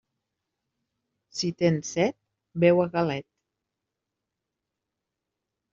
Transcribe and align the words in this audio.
Si 1.41 1.51
tens 1.59 1.91
set, 1.97 2.17
beu 2.65 2.83
a 2.85 2.89
galet. 2.97 3.27